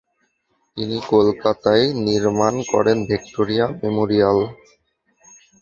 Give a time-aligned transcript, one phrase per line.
[0.77, 4.39] তিনি কলকাতায় নির্মাণ করেন ‘ভিক্টোরিয়া মেমোরিয়াল’।